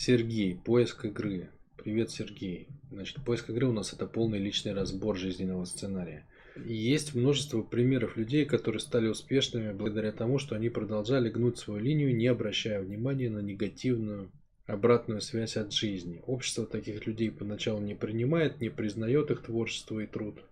[0.00, 1.50] Сергей, поиск игры.
[1.76, 2.68] Привет, Сергей.
[2.92, 6.24] Значит, поиск игры у нас это полный личный разбор жизненного сценария.
[6.64, 12.14] Есть множество примеров людей, которые стали успешными благодаря тому, что они продолжали гнуть свою линию,
[12.14, 14.30] не обращая внимания на негативную
[14.66, 16.22] обратную связь от жизни.
[16.28, 20.44] Общество таких людей поначалу не принимает, не признает их творчество и труд.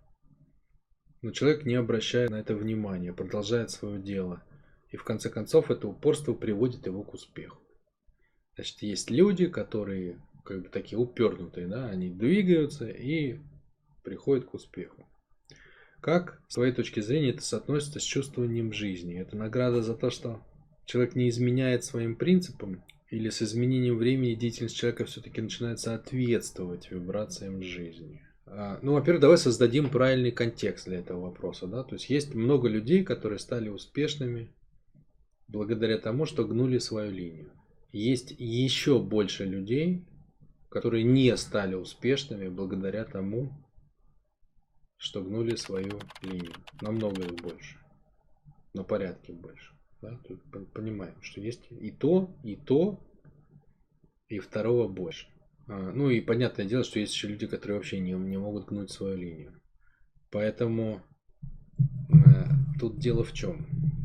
[1.22, 4.42] Но человек не обращает на это внимания, продолжает свое дело.
[4.90, 7.60] И в конце концов это упорство приводит его к успеху.
[8.56, 13.38] Значит, есть люди, которые как бы такие упернутые, да, они двигаются и
[14.02, 15.06] приходят к успеху.
[16.00, 19.18] Как, с твоей точки зрения, это соотносится с чувствованием жизни?
[19.18, 20.42] Это награда за то, что
[20.84, 27.62] человек не изменяет своим принципам, или с изменением времени деятельность человека все-таки начинает соответствовать вибрациям
[27.62, 28.22] жизни?
[28.46, 31.66] А, ну, во-первых, давай создадим правильный контекст для этого вопроса.
[31.66, 31.84] Да?
[31.84, 34.54] То есть есть много людей, которые стали успешными
[35.48, 37.52] благодаря тому, что гнули свою линию.
[37.96, 40.06] Есть еще больше людей,
[40.68, 43.50] которые не стали успешными благодаря тому,
[44.98, 46.52] что гнули свою линию.
[46.82, 47.78] Намного их больше.
[48.74, 49.72] На порядке больше.
[50.02, 50.20] Да?
[50.28, 50.42] Тут
[50.74, 53.02] понимаем, что есть и то, и то,
[54.28, 55.28] и второго больше.
[55.66, 58.90] А, ну и понятное дело, что есть еще люди, которые вообще не, не могут гнуть
[58.90, 59.58] свою линию.
[60.30, 61.00] Поэтому
[62.10, 62.44] э,
[62.78, 63.95] тут дело в чем?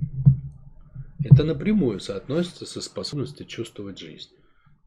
[1.23, 4.31] Это напрямую соотносится со способностью чувствовать жизнь.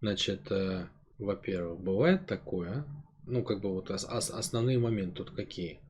[0.01, 2.85] Значит, э, во-первых, бывает такое,
[3.27, 5.81] ну как бы вот ос- ос- основные моменты тут какие.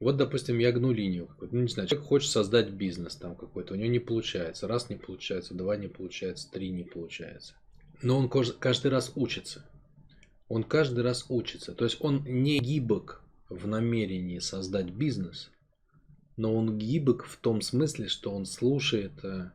[0.00, 3.76] Вот, допустим, я гну линию ну не знаю, человек хочет создать бизнес там какой-то, у
[3.76, 7.54] него не получается, раз не получается, два не получается, три не получается.
[8.02, 9.68] Но он каждый раз учится.
[10.48, 11.74] Он каждый раз учится.
[11.74, 15.50] То есть он не гибок в намерении создать бизнес,
[16.36, 19.50] но он гибок в том смысле, что он слушает э,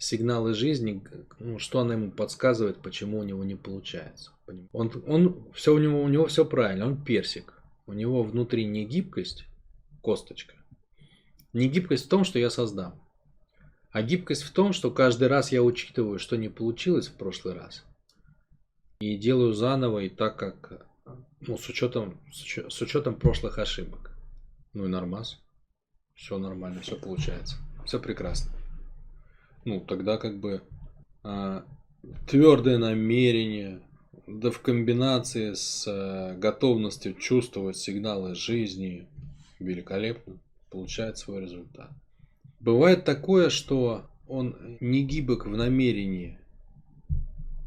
[0.00, 1.02] сигналы жизни,
[1.38, 4.32] ну, что она ему подсказывает, почему у него не получается.
[4.72, 7.54] Он, он все у него, у него все правильно, он персик.
[7.86, 9.44] У него внутри не гибкость,
[10.00, 10.54] косточка.
[11.52, 12.94] Не гибкость в том, что я создам.
[13.90, 17.84] А гибкость в том, что каждый раз я учитываю, что не получилось в прошлый раз.
[19.00, 20.86] И делаю заново и так, как
[21.40, 24.12] ну, с учетом, с учетом прошлых ошибок.
[24.72, 25.40] Ну и нормас.
[26.14, 27.56] Все нормально, все получается.
[27.84, 28.52] Все прекрасно.
[29.64, 30.62] Ну, тогда как бы
[31.22, 31.64] а,
[32.26, 33.80] твердое намерение,
[34.26, 39.06] да в комбинации с а, готовностью чувствовать сигналы жизни,
[39.58, 40.38] великолепно
[40.70, 41.90] получает свой результат.
[42.60, 46.38] Бывает такое, что он не гибок в намерении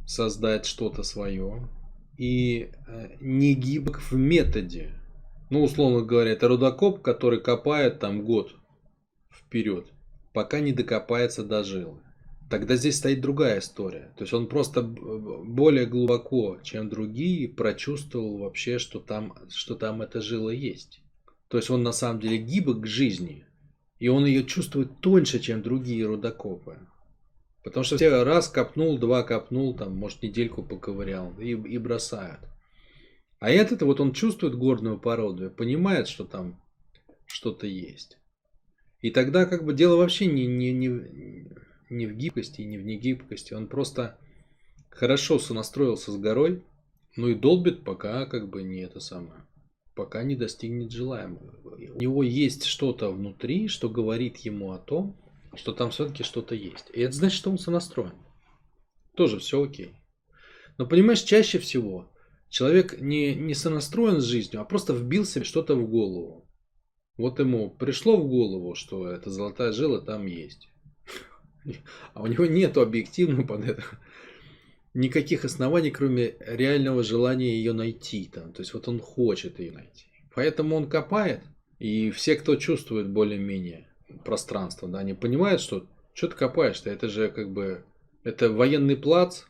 [0.05, 1.67] создать что-то свое
[2.17, 4.91] и э, не гибок в методе.
[5.49, 8.55] Ну, условно говоря, это рудокоп, который копает там год
[9.31, 9.92] вперед,
[10.33, 12.01] пока не докопается до жилы.
[12.49, 14.13] Тогда здесь стоит другая история.
[14.17, 20.21] То есть он просто более глубоко, чем другие, прочувствовал вообще, что там, что там эта
[20.21, 21.01] жила есть.
[21.47, 23.45] То есть он на самом деле гибок к жизни,
[23.99, 26.77] и он ее чувствует тоньше, чем другие рудокопы.
[27.63, 32.41] Потому что все раз копнул, два копнул, там, может, недельку поковырял и, и бросают.
[33.39, 36.61] А этот вот он чувствует горную породу и понимает, что там
[37.25, 38.17] что-то есть.
[39.03, 40.89] И тогда как бы дело вообще не, не, не,
[41.91, 43.53] не в гибкости, не в негибкости.
[43.53, 44.17] Он просто
[44.89, 46.63] хорошо сонастроился с горой,
[47.15, 49.43] ну и долбит, пока как бы не это самое
[49.95, 51.53] пока не достигнет желаемого.
[51.63, 55.19] У него есть что-то внутри, что говорит ему о том,
[55.55, 56.89] что там все-таки что-то есть.
[56.93, 58.13] И это значит, что он сонастроен.
[59.15, 59.93] Тоже все окей.
[60.77, 62.11] Но понимаешь, чаще всего
[62.49, 66.42] человек не, не сонастроен с жизнью, а просто вбил себе что-то в голову.
[67.17, 70.69] Вот ему пришло в голову, что эта золотая жила там есть.
[72.13, 73.83] А у него нету объективно под это
[74.93, 78.29] никаких оснований, кроме реального желания ее найти.
[78.33, 78.53] Там.
[78.53, 80.05] То есть вот он хочет ее найти.
[80.35, 81.41] Поэтому он копает,
[81.79, 83.87] и все, кто чувствует более-менее
[84.25, 87.83] пространство, да, они понимают, что что ты копаешь-то, это же как бы,
[88.23, 89.43] это военный плац,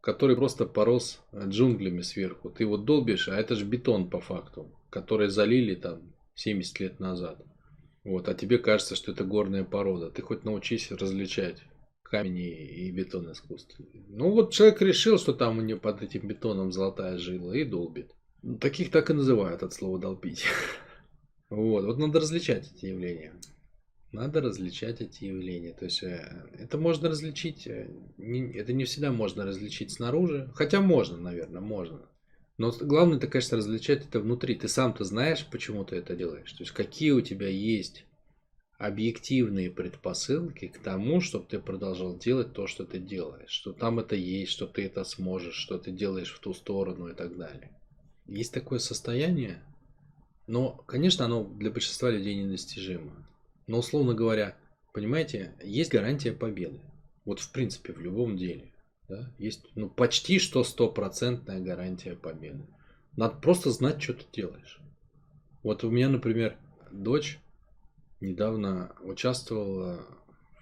[0.00, 2.48] который просто порос джунглями сверху.
[2.48, 7.42] Ты его долбишь, а это же бетон по факту, который залили там 70 лет назад.
[8.04, 10.10] Вот, а тебе кажется, что это горная порода.
[10.10, 11.62] Ты хоть научись различать
[12.04, 14.04] камень и бетон искусственный.
[14.08, 18.12] Ну вот человек решил, что там у него под этим бетоном золотая жила и долбит.
[18.42, 20.44] Ну, таких так и называют от слова долбить.
[21.48, 23.32] Вот, вот надо различать эти явления.
[24.10, 25.74] Надо различать эти явления.
[25.74, 27.88] То есть э, это можно различить, э,
[28.18, 30.50] это не всегда можно различить снаружи.
[30.56, 32.08] Хотя можно, наверное, можно.
[32.58, 34.54] Но главное, это, конечно, различать это внутри.
[34.54, 36.52] Ты сам-то знаешь, почему ты это делаешь.
[36.52, 38.06] То есть какие у тебя есть
[38.78, 43.50] объективные предпосылки к тому, чтобы ты продолжал делать то, что ты делаешь.
[43.50, 47.14] Что там это есть, что ты это сможешь, что ты делаешь в ту сторону и
[47.14, 47.70] так далее.
[48.26, 49.62] Есть такое состояние,
[50.46, 53.26] но, конечно, оно для большинства людей недостижимо.
[53.66, 54.56] Но, условно говоря,
[54.92, 56.80] понимаете, есть гарантия победы.
[57.24, 58.72] Вот в принципе в любом деле.
[59.08, 59.32] Да?
[59.38, 62.66] Есть ну, почти что стопроцентная гарантия победы.
[63.16, 64.80] Надо просто знать, что ты делаешь.
[65.62, 66.56] Вот у меня, например,
[66.90, 67.38] дочь
[68.20, 70.06] недавно участвовала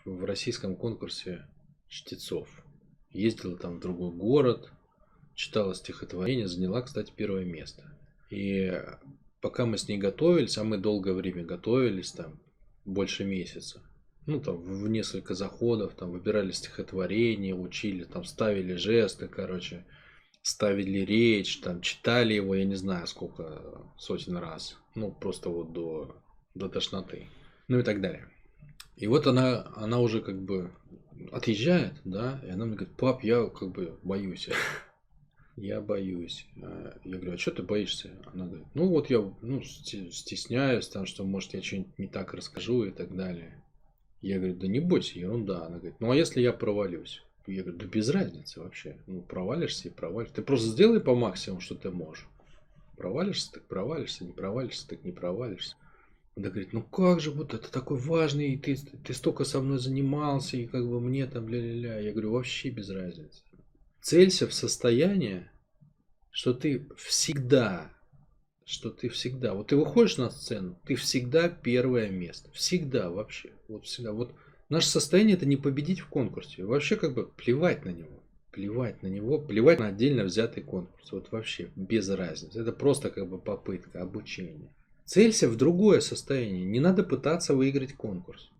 [0.04, 1.46] в российском конкурсе
[1.88, 2.48] чтецов.
[3.10, 4.70] Ездила там в другой город,
[5.34, 7.96] читала стихотворение, заняла, кстати, первое место.
[8.30, 8.72] И
[9.40, 12.40] пока мы с ней готовились, а мы долгое время готовились, там,
[12.84, 13.82] больше месяца,
[14.26, 19.84] ну, там, в несколько заходов, там, выбирали стихотворение, учили, там, ставили жесты, короче,
[20.42, 24.78] ставили речь, там, читали его, я не знаю, сколько сотен раз.
[24.94, 26.16] Ну, просто вот до,
[26.54, 27.28] до тошноты.
[27.68, 28.28] Ну и так далее.
[28.96, 30.70] И вот она, она уже как бы
[31.32, 34.48] отъезжает, да, и она мне говорит, пап, я как бы боюсь.
[35.56, 36.48] Я боюсь.
[36.60, 38.10] А я говорю, а что ты боишься?
[38.32, 42.82] Она говорит, ну вот я ну, стесняюсь, там, что может я что-нибудь не так расскажу
[42.82, 43.63] и так далее.
[44.24, 45.66] Я говорю, да не бойся, ерунда.
[45.66, 47.22] Она говорит, ну а если я провалюсь?
[47.46, 48.96] Я говорю, да без разницы вообще.
[49.06, 50.36] Ну, провалишься и провалишься.
[50.36, 52.26] Ты просто сделай по максимуму, что ты можешь.
[52.96, 55.76] Провалишься, так провалишься, не провалишься, так не провалишься.
[56.36, 59.78] Она говорит, ну как же, вот это такой важный, и ты, ты столько со мной
[59.78, 61.98] занимался, и как бы мне там ля-ля-ля.
[61.98, 63.42] Я говорю, вообще без разницы.
[64.00, 65.52] Целься в состояние,
[66.30, 67.93] что ты всегда,
[68.64, 72.50] что ты всегда, вот ты выходишь на сцену, ты всегда первое место.
[72.52, 73.52] Всегда вообще.
[73.68, 74.12] Вот всегда.
[74.12, 74.34] Вот
[74.68, 76.64] Наше состояние это не победить в конкурсе.
[76.64, 78.22] Вообще как бы плевать на него.
[78.50, 81.12] Плевать на него, плевать на отдельно взятый конкурс.
[81.12, 82.60] Вот вообще без разницы.
[82.60, 84.74] Это просто как бы попытка обучения.
[85.04, 86.64] Целься в другое состояние.
[86.64, 88.50] Не надо пытаться выиграть конкурс.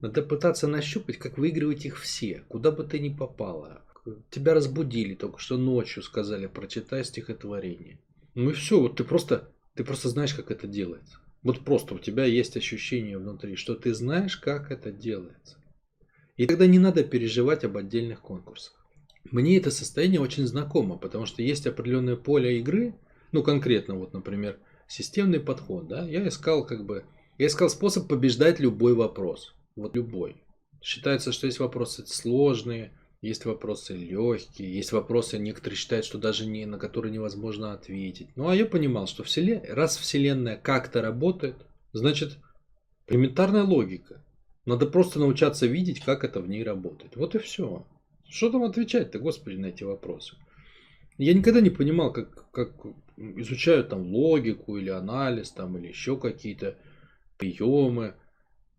[0.00, 3.84] Надо пытаться нащупать, как выигрывать их все, куда бы ты ни попала.
[4.30, 7.98] Тебя разбудили только что ночью, сказали, прочитай стихотворение.
[8.34, 11.18] Ну и все, вот ты просто, ты просто знаешь, как это делается.
[11.42, 15.56] Вот просто у тебя есть ощущение внутри, что ты знаешь, как это делается.
[16.36, 18.74] И тогда не надо переживать об отдельных конкурсах.
[19.30, 22.94] Мне это состояние очень знакомо, потому что есть определенное поле игры,
[23.32, 27.04] ну конкретно вот, например, системный подход, да, я искал как бы,
[27.36, 30.42] я искал способ побеждать любой вопрос, вот любой.
[30.80, 36.66] Считается, что есть вопросы сложные, есть вопросы легкие, есть вопросы, некоторые считают, что даже не,
[36.66, 38.28] на которые невозможно ответить.
[38.36, 39.60] Ну а я понимал, что вселен...
[39.68, 41.56] раз Вселенная как-то работает,
[41.92, 42.38] значит
[43.08, 44.24] элементарная логика.
[44.66, 47.16] Надо просто научаться видеть, как это в ней работает.
[47.16, 47.86] Вот и все.
[48.28, 50.36] Что там отвечать-то, господи, на эти вопросы?
[51.16, 52.74] Я никогда не понимал, как, как
[53.16, 56.76] изучают там логику или анализ, там, или еще какие-то
[57.38, 58.14] приемы.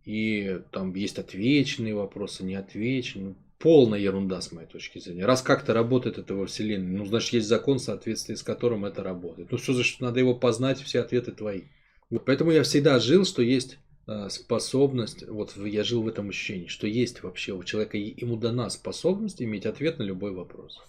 [0.06, 5.26] И там есть отвеченные вопросы, неотвеченные полная ерунда с моей точки зрения.
[5.26, 9.04] Раз как-то работает это во Вселенной, ну, значит, есть закон, в соответствии с которым это
[9.04, 9.52] работает.
[9.52, 11.64] Ну, что за что надо его познать, все ответы твои.
[12.10, 13.78] Вот поэтому я всегда жил, что есть
[14.08, 18.70] э, способность, вот я жил в этом ощущении, что есть вообще у человека, ему дана
[18.70, 20.80] способность иметь ответ на любой вопрос.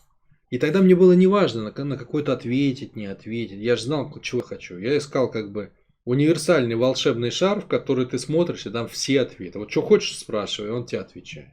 [0.49, 3.59] И тогда мне было неважно, на, на какой-то ответить, не ответить.
[3.59, 4.79] Я же знал, чего хочу.
[4.79, 5.71] Я искал как бы
[6.05, 9.59] универсальный волшебный шар, в который ты смотришь, и там все ответы.
[9.59, 11.51] Вот что хочешь спрашивай, он тебе отвечает.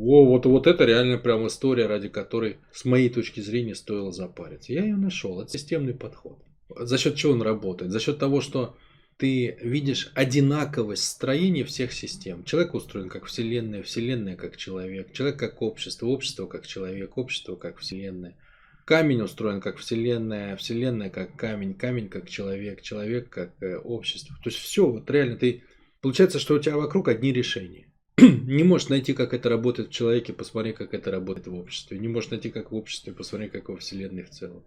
[0.00, 4.72] Во, вот, вот это реально прям история, ради которой, с моей точки зрения, стоило запариться.
[4.72, 5.42] Я ее нашел.
[5.42, 6.38] Это системный подход.
[6.74, 7.92] За счет чего он работает?
[7.92, 8.78] За счет того, что
[9.18, 12.44] ты видишь одинаковость строения всех систем.
[12.44, 17.76] Человек устроен как Вселенная, Вселенная как человек, человек как общество, общество как человек, общество как
[17.76, 18.38] Вселенная.
[18.86, 24.34] Камень устроен как Вселенная, Вселенная как камень, камень как человек, человек как э, общество.
[24.42, 25.62] То есть все, вот реально ты...
[26.00, 27.89] Получается, что у тебя вокруг одни решения.
[28.46, 31.98] не можешь найти, как это работает в человеке, посмотри, как это работает в обществе.
[31.98, 34.62] Не можешь найти, как в обществе, посмотри, как во Вселенной в целом.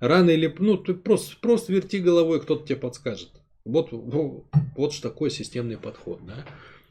[0.00, 0.54] Рано или...
[0.58, 3.30] Ну, ты просто, просто верти головой, кто-то тебе подскажет.
[3.64, 6.20] Вот, вот, что такое системный подход.
[6.26, 6.44] Да?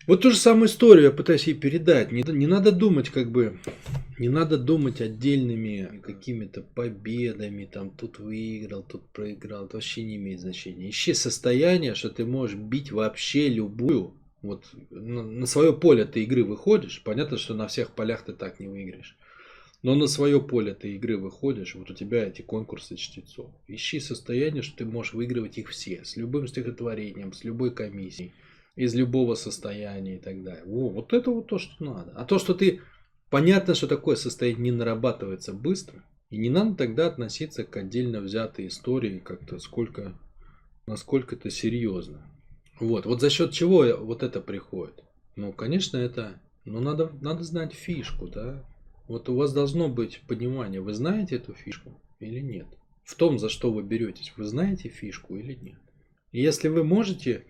[0.08, 2.12] Вот ту же самую историю я пытаюсь ей передать.
[2.12, 3.60] Не, не надо думать, как бы,
[4.20, 9.66] не надо думать отдельными какими-то победами, там, тут выиграл, тут проиграл.
[9.66, 10.90] Это вообще не имеет значения.
[10.90, 14.14] Ищи состояние, что ты можешь бить вообще любую
[14.46, 18.68] вот на, свое поле ты игры выходишь, понятно, что на всех полях ты так не
[18.68, 19.18] выиграешь.
[19.84, 23.52] Но на свое поле ты игры выходишь, вот у тебя эти конкурсы чтецов.
[23.68, 28.34] Ищи состояние, что ты можешь выигрывать их все, с любым стихотворением, с любой комиссией,
[28.76, 30.64] из любого состояния и так далее.
[30.66, 32.12] О, вот это вот то, что надо.
[32.16, 32.82] А то, что ты...
[33.30, 38.68] Понятно, что такое состояние не нарабатывается быстро, и не надо тогда относиться к отдельно взятой
[38.68, 40.18] истории как-то сколько,
[40.88, 42.28] насколько это серьезно.
[42.80, 45.04] Вот, вот за счет чего вот это приходит?
[45.36, 48.64] Ну, конечно, это, ну, надо, надо знать фишку, да.
[49.08, 52.68] Вот у вас должно быть понимание, вы знаете эту фишку или нет?
[53.04, 55.80] В том, за что вы беретесь, вы знаете фишку или нет?
[56.32, 57.46] И если вы можете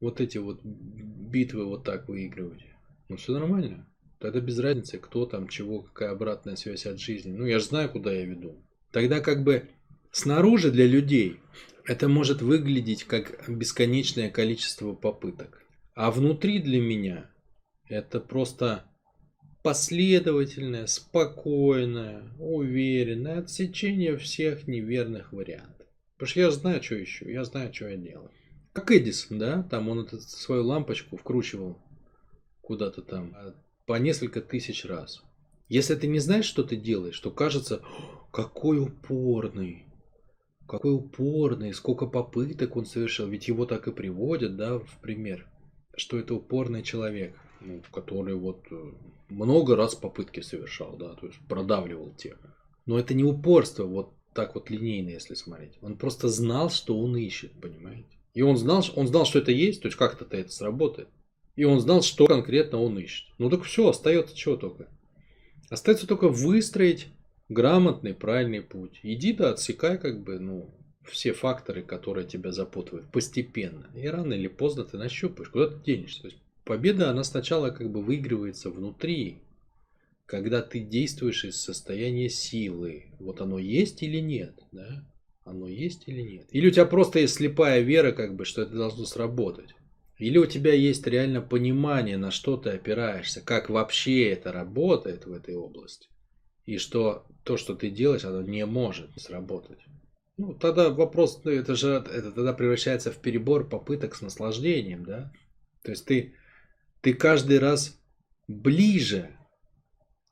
[0.00, 2.64] вот эти вот битвы вот так выигрывать,
[3.08, 3.86] ну все нормально.
[4.18, 7.32] Тогда без разницы, кто там, чего, какая обратная связь от жизни.
[7.32, 8.56] Ну я же знаю, куда я веду.
[8.90, 9.68] Тогда как бы
[10.12, 11.40] снаружи для людей
[11.84, 15.62] это может выглядеть как бесконечное количество попыток.
[15.94, 17.30] А внутри для меня
[17.88, 18.84] это просто
[19.62, 25.86] последовательное, спокойное, уверенное отсечение всех неверных вариантов.
[26.16, 28.30] Потому что я знаю, что ищу, я знаю, что я делаю.
[28.72, 31.78] Как Эдисон, да, там он эту свою лампочку вкручивал
[32.60, 33.54] куда-то там а,
[33.86, 35.22] по несколько тысяч раз.
[35.68, 37.82] Если ты не знаешь, что ты делаешь, то кажется,
[38.32, 39.86] какой упорный,
[40.66, 43.28] какой упорный, сколько попыток он совершил.
[43.28, 45.46] Ведь его так и приводят, да, в пример,
[45.96, 48.92] что это упорный человек, ну, который вот э,
[49.28, 52.38] много раз попытки совершал, да, то есть продавливал тему.
[52.86, 55.78] Но это не упорство, вот так вот линейно, если смотреть.
[55.82, 58.08] Он просто знал, что он ищет, понимаете?
[58.34, 61.08] И он знал, он знал, что это есть, то есть как-то это сработает.
[61.54, 63.28] И он знал, что конкретно он ищет.
[63.38, 64.88] Ну так все, остается чего только.
[65.68, 67.08] Остается только выстроить
[67.52, 69.00] грамотный, правильный путь.
[69.02, 70.70] Иди да отсекай как бы, ну,
[71.04, 73.86] все факторы, которые тебя запутывают постепенно.
[73.94, 76.22] И рано или поздно ты нащупаешь, куда ты денешься.
[76.22, 79.38] То есть победа, она сначала как бы выигрывается внутри,
[80.26, 83.06] когда ты действуешь из состояния силы.
[83.18, 85.04] Вот оно есть или нет, да?
[85.44, 86.46] Оно есть или нет?
[86.50, 89.74] Или у тебя просто есть слепая вера, как бы, что это должно сработать?
[90.18, 95.32] Или у тебя есть реально понимание, на что ты опираешься, как вообще это работает в
[95.32, 96.08] этой области,
[96.66, 99.80] и что то, что ты делаешь, оно не может сработать.
[100.36, 105.32] Ну, тогда вопрос, ну, это же это тогда превращается в перебор попыток с наслаждением, да?
[105.82, 106.34] То есть ты,
[107.00, 108.00] ты каждый раз
[108.48, 109.36] ближе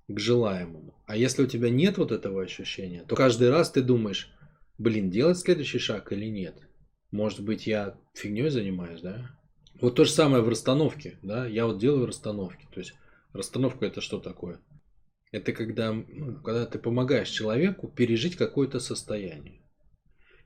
[0.09, 0.95] к желаемому.
[1.07, 4.33] А если у тебя нет вот этого ощущения, то каждый раз ты думаешь,
[4.79, 6.57] блин, делать следующий шаг или нет?
[7.11, 9.31] Может быть, я фигней занимаюсь, да?
[9.81, 11.47] Вот то же самое в расстановке, да?
[11.47, 12.67] Я вот делаю расстановки.
[12.73, 12.95] То есть
[13.33, 14.61] расстановка это что такое?
[15.31, 19.61] Это когда, ну, когда ты помогаешь человеку пережить какое-то состояние.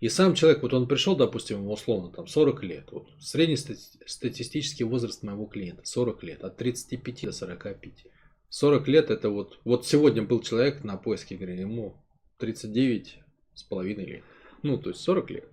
[0.01, 2.93] И сам человек, вот он пришел, допустим, условно, там 40 лет.
[2.93, 8.07] Вот средний статистический возраст моего клиента 40 лет, от 35 до 45.
[8.51, 11.97] 40 лет это вот, вот сегодня был человек на поиске игры, ему
[12.39, 13.19] 39
[13.55, 14.25] с половиной лет.
[14.63, 15.49] Ну, то есть 40 лет.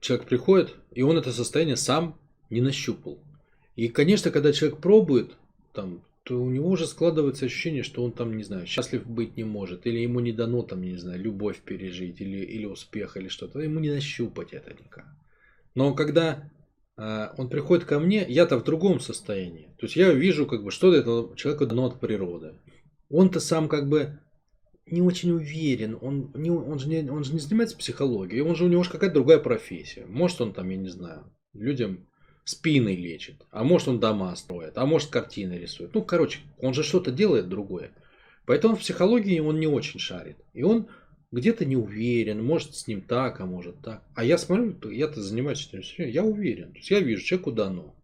[0.00, 2.18] Человек приходит, и он это состояние сам
[2.50, 3.22] не нащупал.
[3.76, 5.36] И, конечно, когда человек пробует,
[5.72, 9.44] там, то у него уже складывается ощущение, что он там, не знаю, счастлив быть не
[9.44, 13.58] может, или ему не дано там, не знаю, любовь пережить, или, или успех, или что-то.
[13.58, 15.06] Ему не нащупать это никак.
[15.74, 16.50] Но когда
[16.96, 19.74] э, он приходит ко мне, я-то в другом состоянии.
[19.78, 22.54] То есть я вижу, как бы, что это человеку дано от природы.
[23.10, 24.20] Он-то сам как бы
[24.86, 28.64] не очень уверен, он, не, он, же не, он же не занимается психологией, он же
[28.64, 30.06] у него же какая-то другая профессия.
[30.06, 32.06] Может он там, я не знаю, людям
[32.44, 35.94] спины лечит, а может он дома строит, а может картины рисует.
[35.94, 37.92] Ну, короче, он же что-то делает другое.
[38.46, 40.38] Поэтому в психологии он не очень шарит.
[40.52, 40.88] И он
[41.30, 44.02] где-то не уверен, может с ним так, а может так.
[44.14, 46.72] А я смотрю, я-то занимаюсь этим все, я уверен.
[46.72, 47.94] То есть я вижу, человеку дано.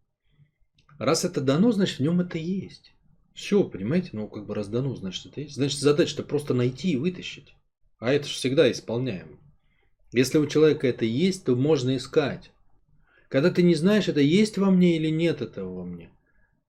[0.99, 2.93] Раз это дано, значит в нем это есть.
[3.35, 4.11] Все, понимаете?
[4.13, 5.55] Ну, как бы раз дано, значит это есть.
[5.55, 7.55] Значит задача-то просто найти и вытащить.
[7.99, 9.39] А это же всегда исполняемо.
[10.13, 12.51] Если у человека это есть, то можно искать.
[13.29, 16.11] Когда ты не знаешь, это есть во мне или нет этого во мне.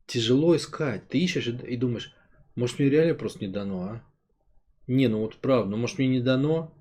[0.07, 1.07] Тяжело искать.
[1.07, 2.13] Ты ищешь и думаешь,
[2.55, 4.03] может мне реально просто не дано, а?
[4.87, 6.73] Не, ну вот правда, ну может мне не дано,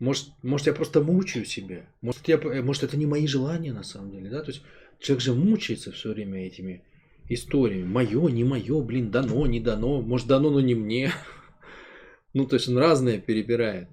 [0.00, 4.10] может, может я просто мучаю себя, может, я, может это не мои желания на самом
[4.10, 4.64] деле, да, то есть
[4.98, 6.82] человек же мучается все время этими
[7.28, 11.12] историями, мое, не мое, блин, дано, не дано, может дано, но не мне,
[12.34, 13.88] ну то есть он разное перебирает.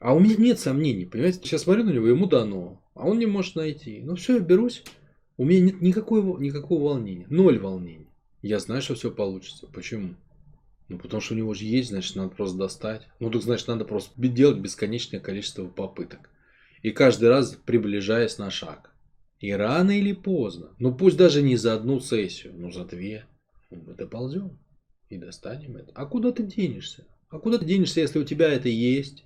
[0.00, 3.26] А у меня нет сомнений, понимаете, сейчас смотрю на него, ему дано, а он не
[3.26, 4.00] может найти.
[4.02, 4.82] Ну все, я берусь.
[5.36, 7.26] У меня нет никакого, никакого волнения.
[7.28, 8.08] Ноль волнений.
[8.42, 9.66] Я знаю, что все получится.
[9.66, 10.14] Почему?
[10.88, 13.06] Ну, потому что у него же есть, значит, надо просто достать.
[13.18, 16.30] Ну, так значит, надо просто делать бесконечное количество попыток.
[16.82, 18.92] И каждый раз приближаясь на шаг.
[19.40, 23.26] И рано или поздно, ну пусть даже не за одну сессию, но за две,
[23.70, 24.58] мы доползем
[25.10, 25.92] и достанем это.
[25.94, 27.04] А куда ты денешься?
[27.28, 29.24] А куда ты денешься, если у тебя это есть?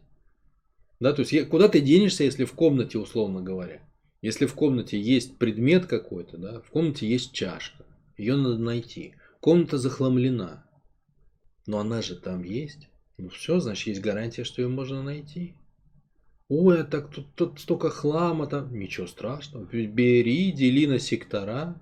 [1.01, 3.83] Да, то есть куда ты денешься, если в комнате, условно говоря,
[4.23, 9.15] если в комнате есть предмет какой-то, да, в комнате есть чашка, ее надо найти.
[9.41, 10.67] Комната захламлена,
[11.67, 12.89] но она же там есть.
[13.17, 15.55] Ну все, значит, есть гарантия, что ее можно найти.
[16.49, 18.77] Ой, а так тут, тут столько хлама там.
[18.77, 19.65] Ничего страшного.
[19.65, 21.81] Бери, дели на сектора.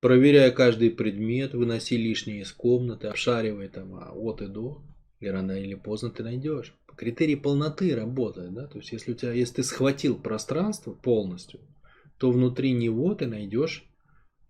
[0.00, 4.82] Проверяя каждый предмет, выноси лишнее из комнаты, обшаривай там а от и до.
[5.20, 6.74] И рано или поздно ты найдешь.
[6.96, 8.66] Критерий полноты работает, да?
[8.66, 11.60] То есть, если у тебя, если ты схватил пространство полностью,
[12.18, 13.84] то внутри него ты найдешь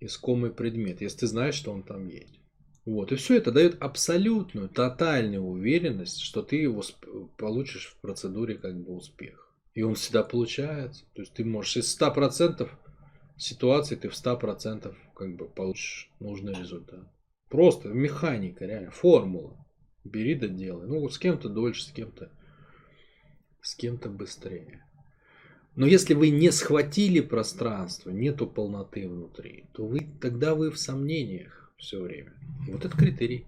[0.01, 2.41] искомый предмет, если ты знаешь, что он там есть.
[2.87, 3.13] Вот.
[3.13, 6.83] И все это дает абсолютную, тотальную уверенность, что ты его
[7.37, 9.55] получишь в процедуре как бы успех.
[9.75, 11.05] И он всегда получается.
[11.15, 12.67] То есть ты можешь из 100%
[13.37, 17.07] ситуаций, ты в 100% как бы получишь нужный результат.
[17.51, 19.57] Просто механика, реально, формула.
[20.05, 20.87] Бери да делай.
[20.87, 22.31] Ну, с кем-то дольше, с кем-то
[23.61, 24.83] с кем-то быстрее.
[25.77, 31.71] Но если вы не схватили пространство, нету полноты внутри, то вы тогда вы в сомнениях
[31.77, 32.33] все время.
[32.69, 33.45] Вот это критерий.